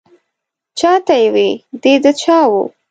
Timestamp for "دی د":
1.81-2.05